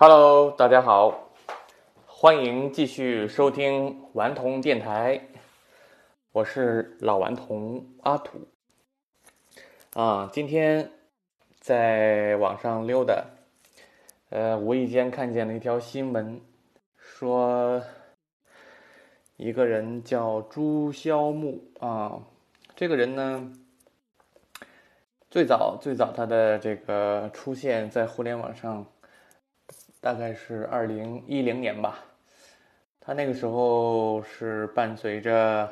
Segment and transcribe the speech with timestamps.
[0.00, 1.32] Hello，大家好，
[2.06, 5.20] 欢迎继续收听顽童电台，
[6.30, 8.46] 我是老顽童阿土。
[9.94, 10.88] 啊，今天
[11.58, 13.24] 在网上溜达，
[14.30, 16.40] 呃，无意间看见了一条新闻，
[16.96, 17.82] 说
[19.36, 22.22] 一个人叫朱萧木啊，
[22.76, 23.52] 这个人呢，
[25.28, 28.86] 最早最早他的这个出现在互联网上。
[30.08, 32.02] 大概是二零一零年吧，
[32.98, 35.70] 他那个时候是伴随着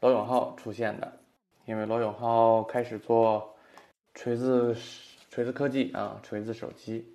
[0.00, 1.10] 罗永浩出现的，
[1.64, 3.56] 因为罗永浩开始做
[4.12, 4.76] 锤子
[5.30, 7.10] 锤子科技啊，锤子手机，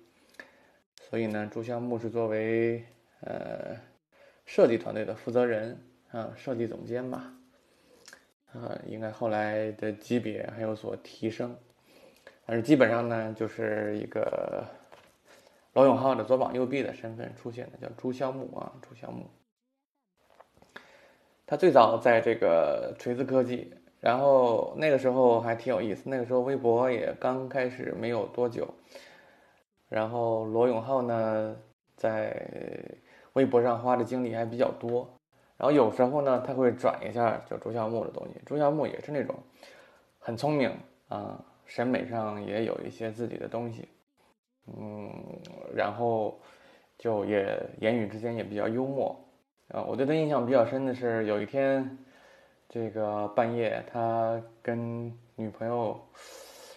[1.00, 2.84] 所以呢，朱孝木是作为
[3.20, 3.76] 呃
[4.44, 5.80] 设计团队的负责人
[6.10, 7.32] 啊，设计总监吧，
[8.52, 11.56] 啊，应该后来的级别还有所提升，
[12.44, 14.66] 但是基本上呢，就是一个。
[15.76, 19.28] 罗永浩的左膀右臂的身份出现的，叫朱萧木啊，朱萧木。
[21.44, 28.66] 他最早在这个锤子科技，然后那个时候还挺有意思，那个时候微博也刚开始没有多久。
[29.90, 31.54] 然后罗永浩呢，
[31.94, 32.42] 在
[33.34, 35.06] 微博上花的精力还比较多，
[35.58, 38.40] 然后有时候呢，他会转一下就朱孝木的东西。
[38.46, 39.36] 朱孝木也是那种
[40.18, 40.74] 很聪明
[41.08, 43.86] 啊，审美上也有一些自己的东西。
[44.66, 45.12] 嗯，
[45.74, 46.38] 然后
[46.98, 49.16] 就也言语之间也比较幽默
[49.68, 49.82] 啊。
[49.82, 51.98] 我对他印象比较深的是，有一天
[52.68, 55.98] 这个半夜他跟女朋友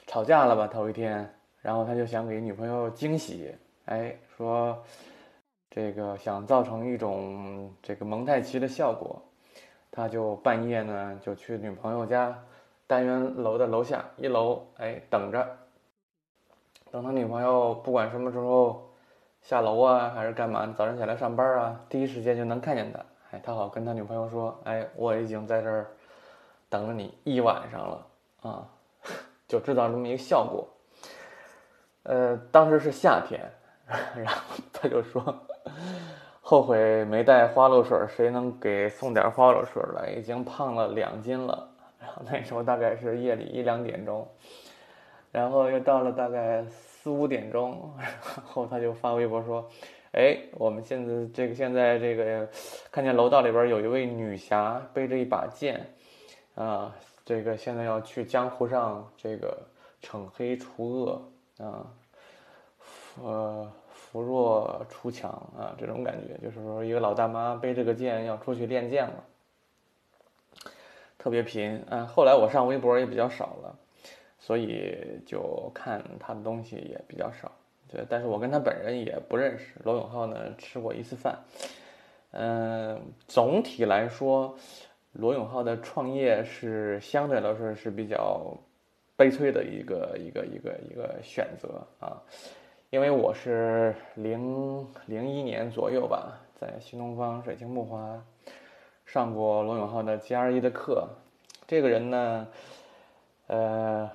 [0.06, 1.28] 吵架了吧，头一天，
[1.62, 4.84] 然后他就想给女朋友惊喜，哎，说
[5.72, 9.22] 这个想造成一种这个蒙太奇的效果，
[9.90, 12.38] 他就半夜呢就去女朋友家
[12.86, 15.58] 单元楼的楼下一楼，哎，等着。
[16.92, 18.90] 等他女朋友不管什么时候
[19.42, 23.00] 下楼啊，还是干嘛，早上起来上班啊，第一时间就能看见他。
[23.32, 25.88] 哎，他好跟他女朋友说：“哎，我已经在这儿
[26.68, 28.08] 等了你一晚上了
[28.42, 28.68] 啊！”
[29.48, 30.68] 就制造这么一个效果。
[32.04, 33.40] 呃，当时是夏天，
[34.18, 34.42] 然后
[34.74, 35.24] 他就说
[36.42, 40.10] ：“后悔没带花露水，谁能给送点花露水来？
[40.18, 41.70] 已经胖了两斤了。
[42.02, 44.28] ”然后那时候大概是夜里一两点钟。
[45.32, 48.10] 然后又到了大概四五点钟， 然
[48.44, 49.70] 后他就发微博说
[50.14, 52.50] ：“哎，我们现在这个现在这个
[52.92, 55.94] 看见楼道里边有一位女侠背着一把剑，
[56.56, 59.56] 啊，这个现在要去江湖上这个
[60.02, 61.22] 惩黑除恶
[61.60, 61.86] 啊，
[63.22, 69.24] 呃，扶弱除强啊，这种感觉就是说一个老大妈背着个剑要出去练剑了，
[71.20, 72.06] 特别贫啊。
[72.06, 73.76] 后来我上微博也比较少了。”
[74.42, 77.52] 所以就看他的东西也比较少，
[77.90, 79.74] 对，但是我跟他本人也不认识。
[79.84, 81.38] 罗永浩呢，吃过一次饭。
[82.32, 84.56] 嗯，总体来说，
[85.12, 88.56] 罗永浩的创业是相对来说是比较
[89.18, 92.22] 悲催的一个一个一个一个选择啊，
[92.92, 98.24] 因为我是零零一年左右吧，在新东方水晶木华
[99.06, 101.10] 上过罗永浩的 GRE 的课。
[101.68, 102.48] 这个人呢，
[103.48, 104.10] 呃。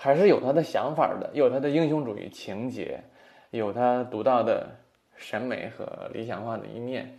[0.00, 3.02] 还是有他的想法的，有他的英雄主义情节，
[3.50, 4.70] 有他独到的
[5.16, 7.18] 审美和理想化的一面。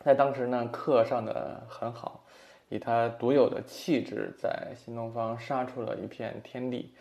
[0.00, 2.24] 在当时呢，课上的很好，
[2.70, 6.92] 以他独有的气质，在新东方杀出了一片天地。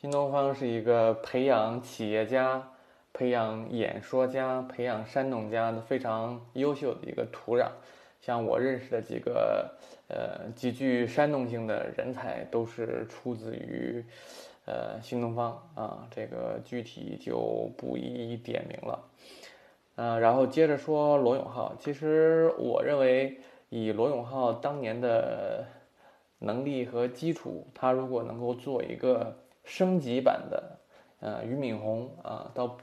[0.00, 2.66] 新东方是一个培养企业家、
[3.12, 7.68] 培养演说家、培养煽动家的非常优秀的一个土壤。
[8.20, 9.74] 像我认识的几个，
[10.08, 14.04] 呃，极具煽动性的人才，都是出自于，
[14.66, 16.06] 呃，新东方啊。
[16.10, 19.04] 这个具体就不一一点名了，
[19.96, 21.74] 嗯，然后接着说罗永浩。
[21.78, 25.64] 其实我认为，以罗永浩当年的
[26.38, 30.78] 能力和基础，他如果能够做一个升级版的，
[31.20, 32.76] 呃，俞敏洪啊，倒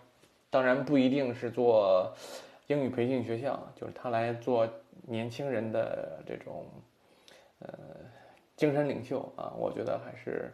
[0.49, 2.11] 当然不一定是做
[2.65, 4.67] 英语培训学校，就是他来做。
[5.03, 6.65] 年轻人的这种，
[7.59, 7.69] 呃，
[8.55, 10.53] 精神领袖啊，我觉得还是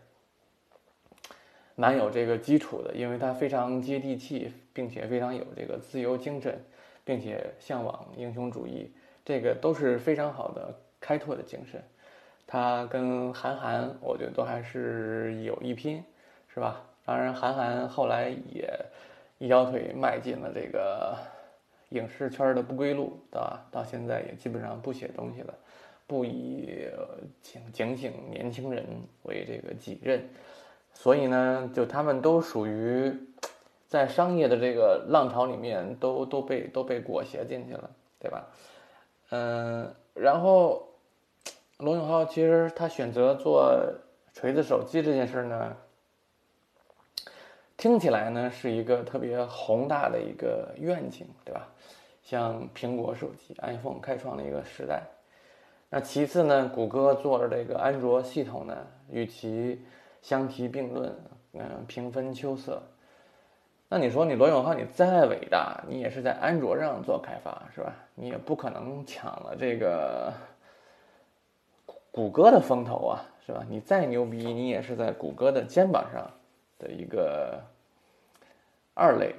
[1.76, 6.64] 蛮有这个基础的，因为他非常接地气，并且非常有这个自由精神，
[7.04, 8.92] 并且向往英雄主义，
[9.24, 11.84] 这个都是非常好的开拓的精神。
[12.46, 16.04] 他跟韩寒，我觉得都还是有一拼，
[16.54, 16.84] 是吧？
[17.06, 18.70] 当然，韩寒后来也
[19.38, 21.18] 一条腿迈进了这个。
[21.94, 23.66] 影视圈的不归路，对吧？
[23.72, 25.54] 到现在也基本上不写东西了，
[26.06, 26.88] 不以
[27.42, 28.86] 警警醒年轻人
[29.24, 30.28] 为这个己任，
[30.94, 33.14] 所以呢，就他们都属于
[33.88, 38.48] 在商业的这个浪潮里面都都被都被裹挟进去了，对吧？
[39.30, 40.88] 嗯，然后
[41.78, 43.72] 罗永浩其实他选择做
[44.34, 45.76] 锤子手机这件事呢，
[47.84, 51.68] 听起来呢是一个特别宏大的一个愿景，对吧？
[52.24, 55.04] 像苹果手机 iPhone 开创了一个时代。
[55.90, 59.82] 那其次呢，谷歌做的这个安卓系统呢，与其
[60.22, 61.14] 相提并论，
[61.52, 62.82] 嗯，平分秋色。
[63.90, 67.94] 那你说你罗永浩你再伟大，你也是在安卓上做开发，是吧？
[68.16, 70.32] 你也不可能抢了这个
[72.12, 73.62] 谷歌的风头啊，是吧？
[73.70, 76.26] 你再牛逼，你也是在谷歌的肩膀上
[76.80, 77.62] 的一个
[78.94, 79.36] 二类。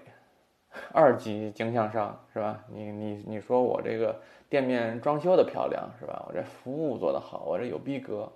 [0.93, 2.65] 二级经销商是吧？
[2.69, 6.25] 你你你说我这个店面装修的漂亮是吧？
[6.27, 8.29] 我这服务做得好，我这有逼格。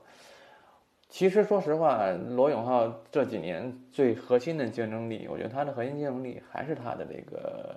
[1.09, 7.76] 其实说实话，罗永浩这几年最核心的竞争力，我觉得他的核心竞争力还是他的这个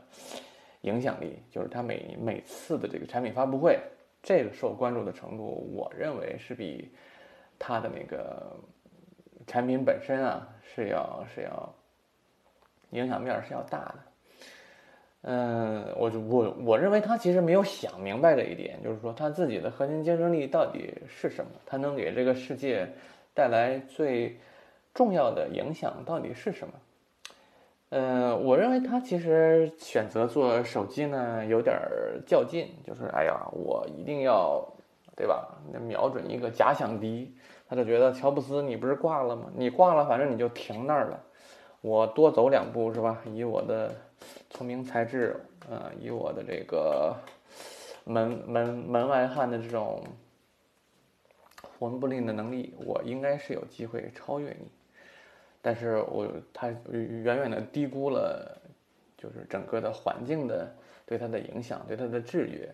[0.82, 3.80] 影响力，就是他每每次的这个产品发布会，
[4.22, 6.94] 这个受关注的程度，我认为是比
[7.58, 8.56] 他的那个
[9.48, 11.76] 产品本身啊是要是要
[12.92, 13.96] 影响面是要大的。
[15.24, 22.88] 嗯，我就我我认为他其实没有想明白这一点，就是说他自己的核心竞争力到底是什么，他能给这个世界
[23.34, 24.40] 带来最
[24.94, 26.74] 重要的影响到底是什么？
[27.90, 31.78] 嗯，我认为他其实选择做手机呢，有点
[32.26, 34.66] 较劲，就是哎呀，我一定要，
[35.16, 35.46] 对吧？
[35.72, 37.36] 那瞄准一个假想敌，
[37.70, 39.52] 他就觉得乔布斯你不是挂了吗？
[39.56, 41.22] 你挂了，反正你就停那儿了，
[41.82, 43.22] 我多走两步是吧？
[43.34, 43.94] 以我的。
[44.52, 45.36] 聪明才智，
[45.68, 47.16] 呃，以我的这个
[48.04, 50.04] 门门门外汉的这种
[51.80, 54.70] 魂不吝的能力，我应该是有机会超越你。
[55.60, 58.62] 但是我他远远的低估了，
[59.18, 60.72] 就是整个的环境的
[61.08, 62.70] 对他的影响，对他的制约。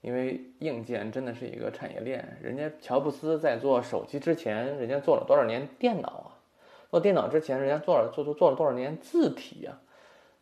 [0.00, 6.27] 因为硬件真的是一个产业链，人家乔布斯在做手机之前，人家做了多少年电脑啊？
[6.90, 9.78] 做电脑之前，人家做了做做做了多少年字体呀？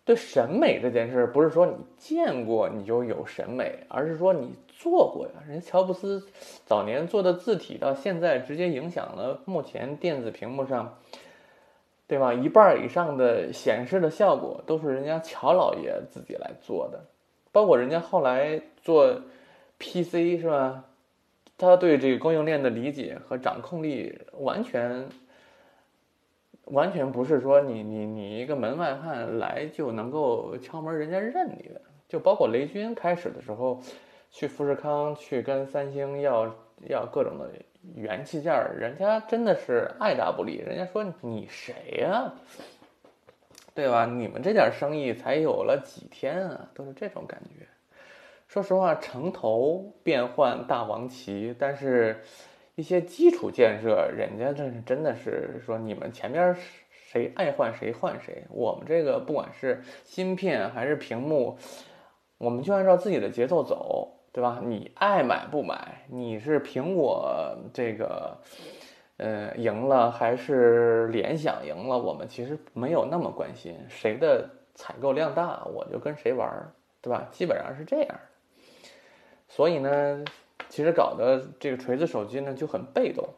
[0.05, 5.33] 对审美这件事，不是说你见过你就有审美，而是说你做过呀。
[5.49, 6.25] 人乔布斯
[6.65, 10.97] 早年做的字体，到现在直接影响了目前电子屏幕上，
[12.07, 12.33] 对吧？
[12.33, 17.05] 一半以上的显示的效果都是人家乔老爷自己来做的，
[17.51, 19.13] 包括人家后来做
[19.81, 20.85] PC 是吧？
[21.59, 25.09] 他对这个供应链的理解和掌控力完全。
[26.67, 31.81] 完全不是说你你你一个门外汉来就能够敲门，人家认你的。
[32.09, 33.81] 就包括雷军开始的时候，
[34.31, 36.55] 去富士康去跟三星要
[36.89, 37.51] 要各种的
[37.95, 40.57] 元器件人家真的是爱答不理。
[40.57, 42.33] 人家说你谁呀？
[43.75, 44.05] 对吧？
[44.07, 47.67] 你们这点生意才有了几天啊，都是这种感觉。
[48.49, 52.21] 说实话，城头变换大王旗，但是。
[52.77, 56.55] 一些基础建设，人家这是真的是说，你们前面
[56.91, 58.45] 谁爱换谁换谁。
[58.51, 61.57] 我们这个不管是芯片还是屏幕，
[62.37, 64.61] 我们就按照自己的节奏走，对吧？
[64.63, 66.03] 你爱买不买？
[66.09, 68.37] 你是苹果这个，
[69.17, 71.97] 呃，赢了还是联想赢了？
[71.97, 76.47] 我们其实没有那么关心谁的采购量大，我就跟谁玩，
[77.01, 77.27] 对吧？
[77.33, 78.21] 基本上是这样。
[79.49, 80.23] 所以呢。
[80.69, 83.29] 其实搞的这个锤子手机呢就很被动，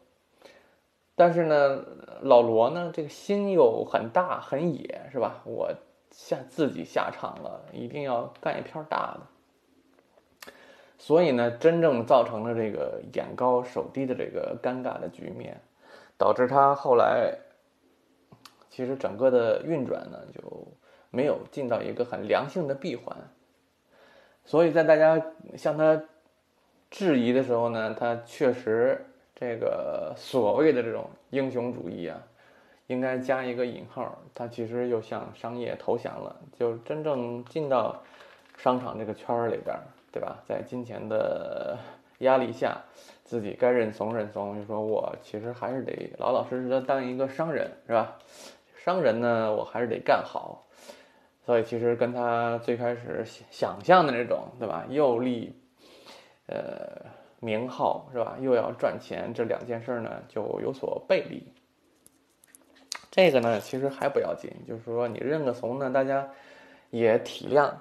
[1.14, 1.84] 但是呢，
[2.22, 5.42] 老罗呢这个心又很大很野，是吧？
[5.44, 5.72] 我
[6.10, 10.50] 下自己下场了，一定要干一片大的。
[10.98, 15.60] 所以呢，真正造成了这个眼高手低的这个尴尬的局面，
[16.16, 17.38] 导致他后来
[18.70, 20.66] 其实整个的运转呢就
[21.10, 23.16] 没有进到一个很良性的闭环。
[24.44, 25.22] 所以在大家
[25.56, 26.02] 向他。
[26.90, 29.04] 质疑的时候呢，他确实
[29.34, 32.18] 这个所谓的这种英雄主义啊，
[32.86, 34.18] 应该加一个引号。
[34.34, 38.02] 他其实又向商业投降了，就真正进到
[38.56, 39.76] 商场这个圈儿里边，
[40.10, 40.38] 对吧？
[40.48, 41.76] 在金钱的
[42.20, 42.80] 压力下，
[43.22, 48.16] 自己该认怂认怂，就说我其实还是得老老实实的当一个商人，是吧？
[48.76, 50.64] 商人呢，我还是得干好。
[51.44, 54.86] 所以其实跟他最开始想象的那种，对吧？
[54.88, 55.54] 又立。
[56.48, 57.06] 呃，
[57.40, 58.36] 名号是吧？
[58.40, 61.42] 又要赚钱，这两件事呢就有所背离。
[63.10, 66.28] 这个呢其实还不要紧，就是说你认个怂呢，大家
[66.90, 67.72] 也体谅。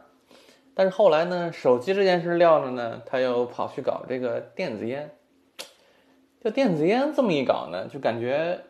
[0.74, 5.10] 但是后来呢，手机这件事撂着呢，他又跑去搞这个电子烟。
[6.40, 8.62] 就电子烟这么一搞呢，就感觉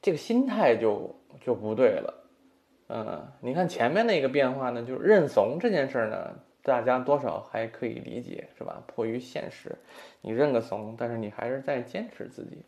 [0.00, 2.14] 这个心态就就不对了。
[2.88, 8.82] 嗯，你看前面那个变化呢，就是认怂这件事呢，大家多少还可以理解，是吧？
[8.86, 9.76] 迫于现实，
[10.20, 12.62] 你认个怂，但是你还是在坚持自己。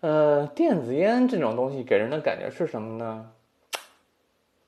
[0.00, 3.32] 呃，电子烟这种东西给人的感觉是什么呢？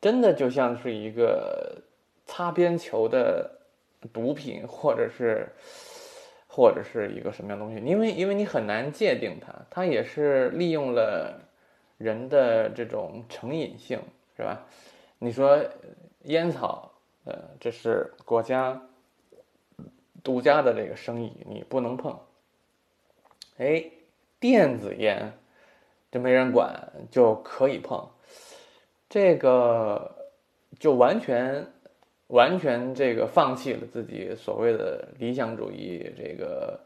[0.00, 1.82] 真的就像是一个
[2.26, 3.50] 擦边球的
[4.12, 5.48] 毒品，或者是
[6.48, 7.84] 或者是一个什么样东西？
[7.84, 11.40] 因为因为你很难界定它，它也是利用了
[11.98, 14.00] 人的这种成瘾性。
[14.36, 14.64] 是吧？
[15.18, 15.62] 你说
[16.22, 16.89] 烟草，
[17.30, 18.82] 呃，这是国家
[20.24, 22.18] 独家的这个生意，你不能碰。
[23.58, 23.84] 哎，
[24.40, 25.32] 电子烟
[26.10, 28.08] 就没人管，就可以碰。
[29.08, 30.28] 这个
[30.80, 31.64] 就完全
[32.26, 36.80] 完全这个放弃了自己所谓的理想主义，这个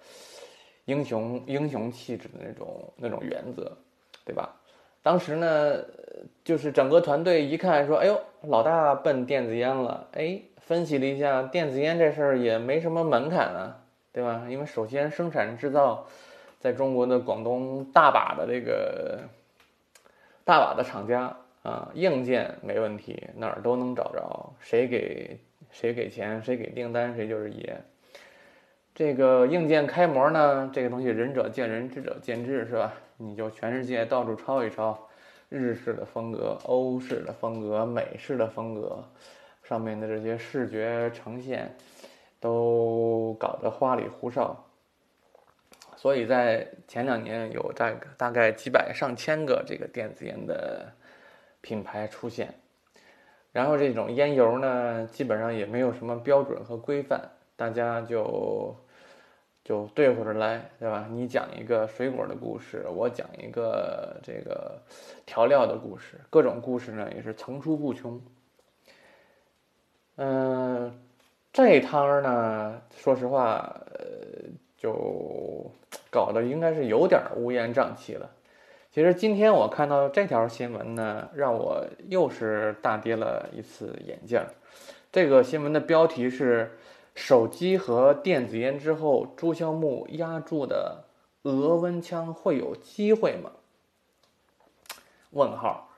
[0.85, 3.75] 英雄英雄气质的那种那种原则，
[4.27, 4.55] 对吧？
[5.05, 5.85] 当时呢，
[6.45, 13.85] 就是整个团队一看说：“哎呦，老大奔电子烟了。”哎，分析了一下，电子烟这事儿也没什么门槛啊，
[14.15, 14.47] 对吧？
[14.49, 16.07] 因为首先生产制造，
[16.59, 19.21] 在中国的广东大把的这个
[20.43, 25.39] 大把的厂家啊，硬件没问题，哪儿都能找着，谁给
[25.71, 27.79] 谁给钱，谁给订单，谁就是爷。
[28.95, 32.95] 这个硬件开模呢，这个东西仁者见仁，智者见智，是吧？
[33.17, 35.09] 你就全世界到处抄一抄，
[35.49, 39.05] 日式的风格、欧式的风格、美式的风格，
[39.65, 41.75] 上面的这些视觉呈现
[42.39, 44.65] 都搞得花里胡哨。
[45.97, 50.87] 所以在前两年有这个大概几百上千个这个电子烟的
[51.61, 52.55] 品牌出现，
[53.51, 57.21] 然后这种烟油呢，基本上也没有什么标准和规范，
[57.57, 58.77] 大家就。
[59.65, 61.09] 就对付着来，对吧？
[61.11, 64.79] 你讲一个水果的故事，我讲一个这个
[65.25, 68.21] 调料的故事，各种故事呢也是层出不穷。
[70.17, 71.01] 嗯，
[71.51, 74.05] 这摊儿呢，说实话，呃，
[74.77, 75.71] 就
[76.11, 78.31] 搞得应该是有点乌烟瘴气了。
[78.93, 84.45] 其实今天我看到这条新闻呢，让我又是大跌了一次眼镜。
[85.11, 86.71] 这个新闻的标题是。
[87.15, 91.05] 手机和电子烟之后，朱孝木压住的
[91.43, 93.51] 额温枪会有机会吗？
[95.31, 95.89] 问号。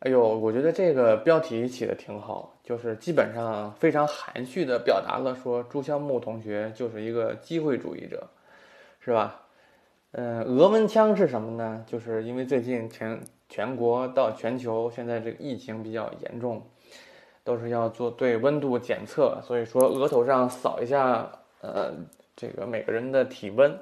[0.00, 8.28] 哎呦，我觉得这个标题起的挺好，就是基本上非常含蓄的表达了说朱孝木同学就是一个机会主义者，
[9.00, 9.42] 是吧？
[10.12, 11.84] 嗯，额温枪是什么呢？
[11.86, 16.62] 就是因为最近全全国到全球现在这个疫情比较严重。
[17.46, 21.94] 都是要做对温度检测，所以说额头上扫一下，呃，
[22.34, 23.78] 这个每个人的体温，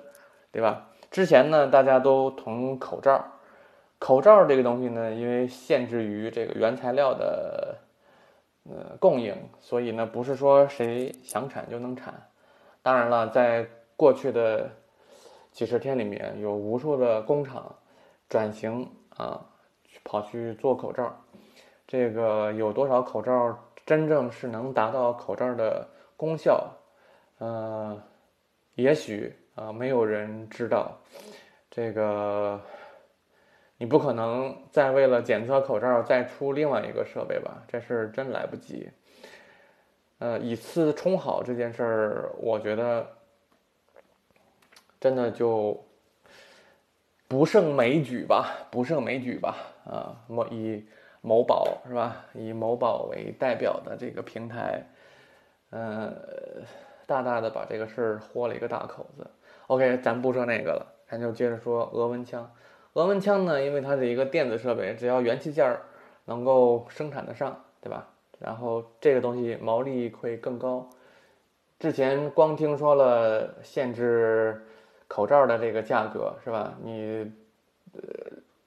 [0.52, 0.86] 对吧？
[1.10, 3.24] 之前呢，大家都囤口罩，
[3.98, 7.78] 口罩这个东西呢，因为限制于这个原材料的
[8.64, 12.12] 呃供应，所以呢，不是说谁想产就能产。
[12.82, 13.66] 当然了，在
[13.96, 14.70] 过去的
[15.52, 17.74] 几十天里面，有无数的工厂
[18.28, 19.40] 转型啊，
[20.04, 21.16] 跑去做口罩。
[21.94, 25.86] 这个有多少口罩真正是能达到口罩的
[26.16, 26.68] 功效？
[27.38, 28.02] 呃，
[28.74, 30.90] 也许啊，没有人知道。
[31.70, 32.60] 这个
[33.76, 37.62] 你不可能再为了检测口罩再出另外一个设备吧？
[37.68, 38.90] 这事真来不及。
[40.18, 43.08] 呃，以次充好这件事儿，我觉得
[44.98, 45.80] 真的就
[47.28, 49.56] 不胜枚举吧，不胜枚举吧。
[49.84, 50.84] 啊，莫以。
[51.26, 52.26] 某宝是吧？
[52.34, 54.86] 以某宝为代表的这个平台，
[55.70, 56.12] 呃，
[57.06, 59.26] 大大的把这个事儿豁了一个大口子。
[59.68, 62.52] OK，咱不说那个了，咱就接着说额温枪。
[62.92, 65.80] 额温枪呢，因为它是一个电子设备，只要元器件儿
[66.26, 68.06] 能够生产得上，对吧？
[68.38, 70.90] 然后这个东西毛利会更高。
[71.78, 74.62] 之前光听说了限制
[75.08, 76.74] 口罩的这个价格，是吧？
[76.82, 77.32] 你，
[77.94, 78.02] 呃。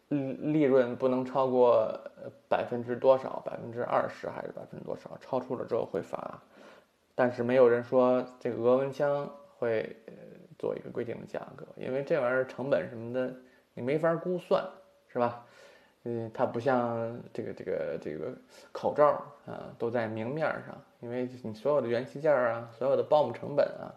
[0.10, 2.00] 利利润不能超过
[2.48, 3.42] 百分之多少？
[3.46, 5.18] 百分之二十还是百分之多少？
[5.20, 6.42] 超出了之后会罚。
[7.16, 9.96] 但是没有人说这个额温枪会
[10.60, 13.34] 做一个规定的价格，因为这玩意儿成本什么的
[13.74, 14.64] 你没法估算，
[15.08, 15.44] 是吧？
[16.04, 18.32] 嗯，它不像这个这个这个
[18.72, 23.92] 口罩啊，都在明面上，因为你所有的元器件啊，所有的报幕成本啊，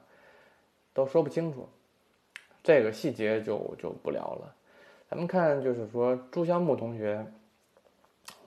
[0.93, 1.69] 都说不清楚，
[2.63, 4.55] 这个细节就就不聊了。
[5.11, 7.27] 咱们看，就是说朱香木同学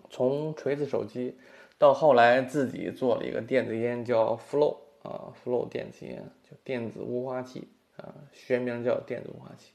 [0.09, 1.37] 从锤子手机
[1.77, 7.67] 到后来自己做了一个电子烟，叫 Flow 啊，Flow 电子烟，就电子雾化器
[7.97, 9.73] 啊，学名叫电子雾化器。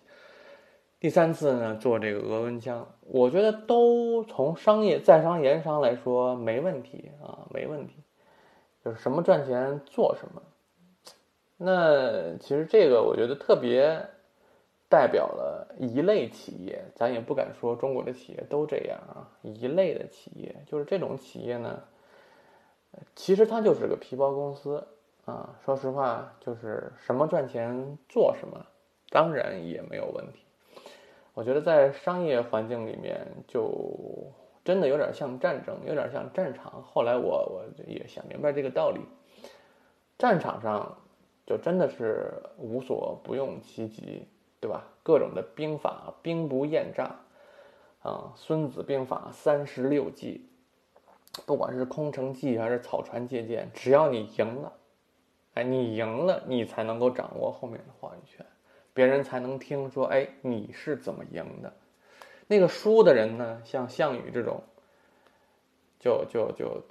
[0.98, 7.96] 第三次呢做这个额温枪，我觉得都从商业在商言商来说没问题啊，没问题，
[8.82, 10.42] 就是什么赚钱做什么。
[11.58, 14.08] 那其实这个我觉得特别
[14.88, 19.28] 代表了一类企业，咱也不敢说中国的企业都这样啊。
[19.42, 21.82] 一类的企业就是这种企业呢，
[23.14, 24.86] 其实它就是个皮包公司
[25.24, 25.58] 啊。
[25.64, 28.64] 说实话，就是什么赚钱做什么，
[29.10, 30.44] 当然也没有问题。
[31.34, 34.32] 我觉得在商业环境里面，就
[34.64, 36.82] 真的有点像战争，有点像战场。
[36.82, 39.00] 后来我我也想明白这个道理，
[40.16, 40.98] 战场上。
[41.46, 44.28] 就真的是无所不用其极，
[44.60, 44.84] 对吧？
[45.02, 47.04] 各种的兵法，兵不厌诈，
[48.02, 50.48] 啊，《孙子兵法》三十六计，
[51.46, 54.72] 不管是空城计还是草船借箭，只要你赢了，
[55.54, 58.44] 哎，你赢了，你才能够掌握后面的话语权，
[58.92, 61.72] 别人才能听说，哎，你是怎么赢的。
[62.46, 64.62] 那个输的人呢，像项羽这种，
[66.00, 66.82] 就就就，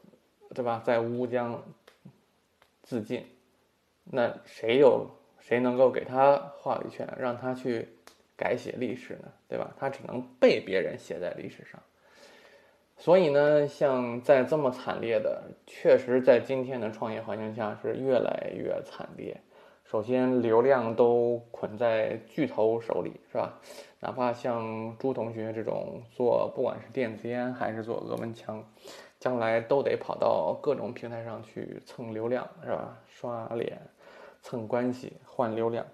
[0.55, 0.81] 对吧？
[0.85, 1.63] 在乌江
[2.83, 3.25] 自尽。
[4.03, 5.09] 那谁有
[5.47, 7.87] 谁能够给他话语权，让他去
[8.35, 9.31] 改写历史呢？
[9.47, 9.73] 对吧？
[9.79, 11.81] 他只能被别人写在历史上。
[12.97, 19.39] 所以呢，像在这么惨烈的，确实在今天的创业环境下是越来越惨烈。
[19.85, 23.57] 首先，流量都捆在巨头手里，是吧？
[24.01, 28.61] 哪怕像朱同学这种做，不管是电子烟还是做额温枪，
[29.17, 32.97] 将来都得跑到各种平台上去蹭流量，是吧？
[33.07, 33.79] 刷脸。
[34.47, 35.85] 蹭关系换流量，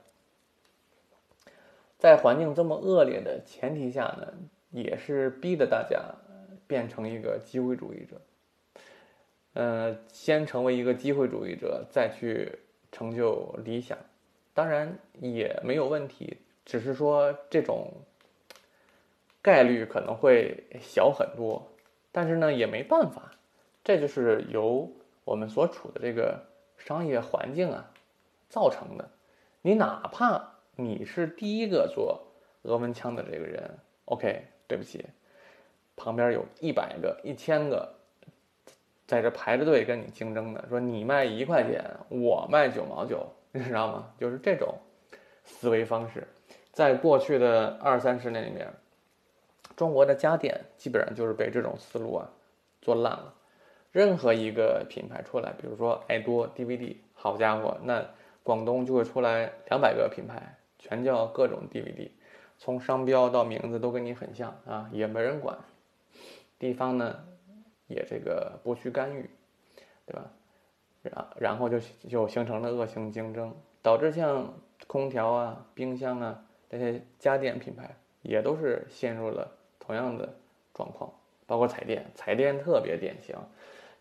[1.98, 4.32] 在环境这么恶劣的前提下呢，
[4.70, 6.14] 也是逼得大家
[6.68, 8.22] 变成一个机会主义者。
[9.54, 12.60] 呃，先成为一个机会主义者，再去
[12.92, 13.98] 成就理想，
[14.54, 16.38] 当然也没有问题。
[16.64, 17.92] 只是说这种
[19.42, 21.72] 概率可能会小很多，
[22.12, 23.32] 但是呢也没办法，
[23.84, 24.92] 这就是由
[25.26, 26.46] 我们所处的这个
[26.78, 27.90] 商业环境啊。
[28.54, 29.10] 造成的，
[29.64, 30.40] 你哪怕
[30.76, 32.22] 你是第一个做
[32.62, 35.04] 额温枪的这个人，OK，对不起，
[35.96, 37.96] 旁边有一百个、一千个
[39.08, 44.14] 在这排着队跟你竞争的，说你卖一块钱，我卖九毛九，你知道吗？
[44.20, 44.76] 就是这种
[45.44, 46.28] 思维方式，
[46.72, 48.72] 在过去的二三十年里面，
[49.76, 52.30] 中国的家电基本上就是被这种思路啊
[52.84, 53.34] 做烂了。
[53.92, 58.06] 任何一个品牌出来，比如说爱多 DVD，好家伙，那。
[58.44, 62.12] 广东就会出来两百个品牌，全叫各种 DVD，
[62.58, 65.58] 从商标到名字都跟你很像啊，也没人管。
[66.60, 67.24] 地方呢，
[67.88, 69.30] 也这个不去干预，
[70.06, 70.32] 对吧？
[71.02, 74.54] 然然后就就形成了恶性竞争，导致像
[74.88, 80.34] 空调啊、冰箱啊这些家电品牌也都是陷入了同样的
[80.74, 81.14] 状况，
[81.46, 83.36] 包括彩电，彩电特别典型，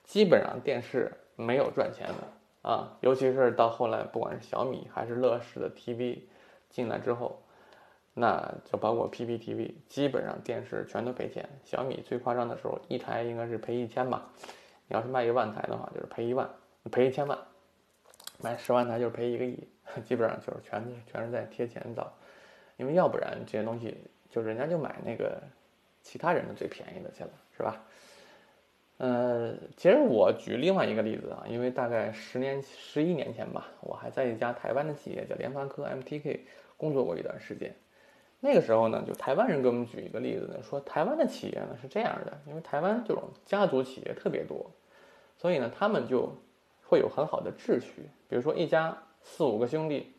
[0.05, 2.42] 基本上电视没有赚钱的。
[2.63, 6.21] 啊，尤其是到后来，不管是小米还是乐视的 TV
[6.71, 7.43] 进来之后，
[8.15, 11.49] 那就包括 PPTV，基本上电视全都赔钱。
[11.65, 14.31] 小米最夸张的时候，一台应该是赔一千吧。
[14.87, 16.49] 你要是卖一万台的话，就是赔一万，
[16.91, 17.37] 赔一千万；
[18.41, 19.69] 卖十万台就是赔一个亿，
[20.05, 22.13] 基本上就是全全是在贴钱造。
[22.77, 23.97] 因为要不然这些东西，
[24.31, 25.43] 就人家就买那个
[26.03, 27.83] 其他人的最便宜的去了，是吧？
[29.03, 36.39] 呃，其实我举另外一个例子啊，因为大概十年、十一年前吧，我还在一家台湾的企业叫联发科 MTK
[36.77, 37.75] 工作过一段时间。
[38.39, 44.71] 那个时候呢，就台湾人给我们举一个例子呢，说台湾的企业呢是这样的，因为台湾这种家族企业特别多，
[45.37, 46.33] 所以呢，他们就
[46.87, 48.09] 会有很好的秩序。
[48.29, 50.13] 比如说一家四五个兄弟，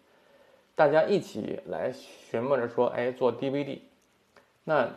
[0.76, 3.80] 大家一起来询问着说，哎，做 DVD，
[4.66, 4.90] 那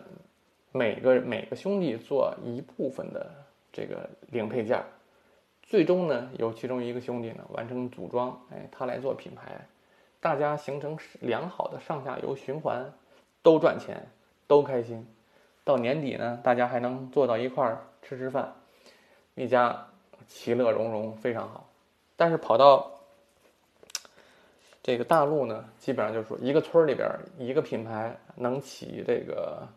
[0.73, 3.46] 每个每个兄弟做一部分的。
[3.77, 4.83] 这个零配件，
[5.63, 9.67] 最终呢由其中一个兄弟呢完成组装，哎，他来做品牌，
[10.19, 12.91] 大家形成良好的上下游循环，
[13.43, 14.09] 都赚钱，
[14.47, 15.07] 都开心，
[15.63, 18.55] 到年底呢大家还能坐到一块儿吃吃饭，
[19.35, 19.87] 一家
[20.27, 21.69] 其乐融融，非常好。
[22.17, 22.91] 但是跑到
[24.83, 27.07] 这个大陆呢，基本上就是说一个村里边
[27.39, 29.69] 一个品牌能起这个。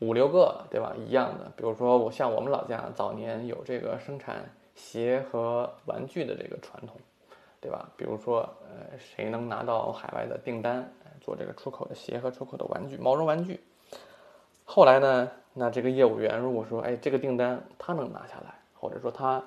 [0.00, 0.94] 五六个，对吧？
[0.96, 6.96] 一样的，比如说我像我们老家早年有这个生产鞋和玩具的这个传统，
[7.60, 7.88] 对吧？
[7.96, 10.86] 比如说，呃，谁能拿到海外的订单，
[11.20, 13.58] 做这个出口的鞋和出口的玩具、毛绒玩具。
[14.64, 19.42] 后来呢，那这个业务员如果说，哎，这个订单他能拿下来，或者说他，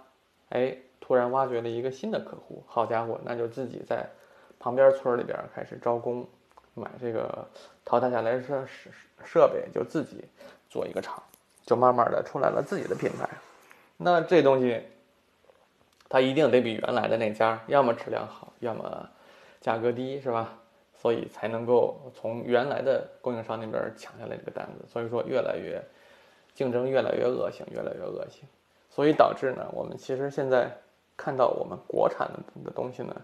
[0.49, 4.09] 哎，突然挖掘了一个新的客户，好家伙，那就自己在
[4.57, 6.27] 旁边村里边开始招工。
[6.79, 7.45] 买这个
[7.83, 8.89] 淘汰下来的设设
[9.25, 10.23] 设备，就自己
[10.69, 11.21] 做一个厂，
[11.65, 13.29] 就慢慢的出来了自己的品牌。
[13.97, 14.81] 那这东西，
[16.07, 19.09] 它一定得比原来的那家要么质量好，要么
[19.59, 20.57] 价格低，是吧？
[20.95, 24.85] 所以才能够从原来的供应商那边抢下来这个单子。
[24.87, 25.83] 所以说，越来越
[26.53, 28.43] 竞争越来越恶性，越来越恶性。
[28.89, 30.69] 所以导致呢，我们其实现在
[31.15, 33.15] 看到我们国产的的东西呢。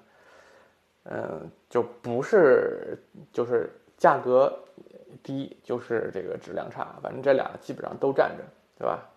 [1.07, 2.97] 嗯，就不是，
[3.31, 4.51] 就是价格
[5.21, 8.43] 低，就是这个质量差，反正这俩基本上都占着，
[8.79, 9.07] 对吧？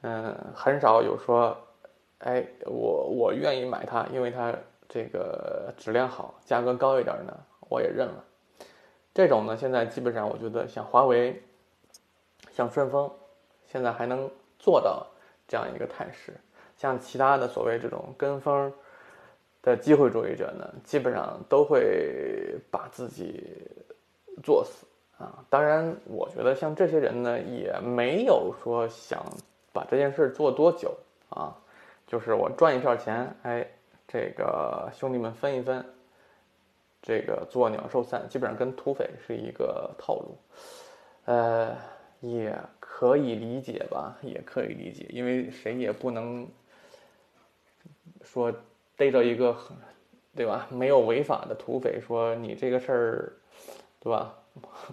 [0.00, 1.54] 嗯，很少有说，
[2.20, 4.54] 哎，我我愿意买它，因为它
[4.88, 7.36] 这个质量好，价格高一点呢，
[7.68, 8.24] 我也认了。
[9.12, 11.42] 这种呢，现在基本上我觉得像华为、
[12.50, 13.10] 像顺丰，
[13.66, 15.06] 现在还能做到
[15.46, 16.32] 这样一个态势，
[16.78, 18.72] 像其他的所谓这种跟风。
[19.64, 23.50] 的机会主义者呢，基本上都会把自己
[24.42, 25.42] 作死啊。
[25.48, 29.24] 当然，我觉得像这些人呢，也没有说想
[29.72, 30.94] 把这件事做多久
[31.30, 31.56] 啊。
[32.06, 33.66] 就是我赚一票钱，哎，
[34.06, 35.82] 这个兄弟们分一分，
[37.00, 40.36] 这个作鸟兽散，基本上跟土匪是一个套路。
[41.24, 41.74] 呃，
[42.20, 46.46] 也可以理解吧，也可以理解，因为谁也不能
[48.22, 48.52] 说。
[48.96, 49.56] 逮着一个，
[50.36, 50.66] 对吧？
[50.70, 53.32] 没有违法的土匪，说你这个事儿，
[54.00, 54.34] 对吧？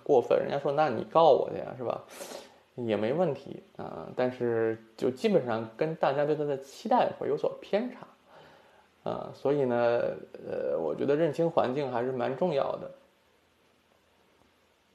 [0.04, 2.04] 过分，人家说那你告我去呀，是吧？
[2.76, 4.10] 也没问题啊。
[4.16, 8.08] 但是就基本上跟大家对他的期待会有所偏差，
[9.10, 10.02] 啊，所以呢，
[10.48, 12.92] 呃，我觉得认清环境还是蛮重要的。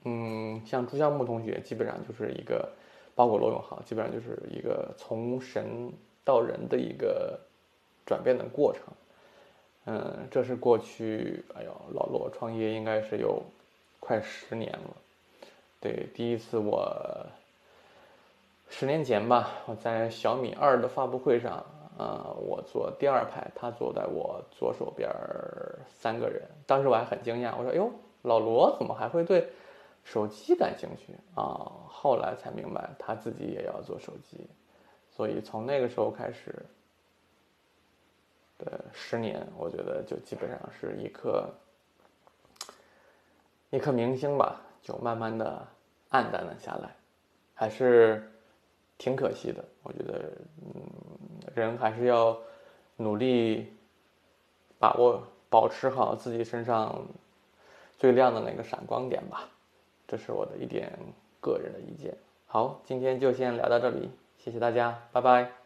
[0.05, 2.69] 嗯，像朱孝木同学，基本上就是一个，
[3.15, 5.93] 包括罗永浩，基本上就是一个从神
[6.25, 7.39] 到人的一个。
[8.07, 8.83] 转变的过程，
[9.87, 13.43] 嗯，这是过去，哎呦，老罗创业应该是有
[13.99, 14.97] 快十年了。
[15.81, 17.27] 对，第一次我
[18.69, 21.55] 十年前吧，我在小米二的发布会上，
[21.99, 25.11] 啊，我坐第二排，他坐在我左手边
[25.89, 26.43] 三个人。
[26.65, 27.91] 当时我还很惊讶，我说：“哟，
[28.23, 29.49] 老罗怎么还会对
[30.05, 34.47] 手机感兴趣啊？”后来才明白，他自己也要做手机，
[35.11, 36.55] 所以从那个时候开始。
[38.59, 41.49] 的十年，我觉得就基本上是一颗
[43.71, 45.67] 一颗明星吧，就慢慢的
[46.11, 46.95] 暗淡了下来，
[47.55, 48.33] 还是
[48.99, 49.65] 挺可惜的。
[49.83, 50.33] 我觉得，
[50.75, 50.83] 嗯，
[51.55, 52.37] 人还是要
[52.97, 53.73] 努力
[54.79, 57.07] 把握、保持好自己身上
[57.99, 59.49] 最亮的那个闪光点吧。
[60.09, 60.93] 这是我的一点
[61.41, 62.17] 个人的意见。
[62.47, 65.66] 好，今天就先聊到这里，谢谢大家，拜拜。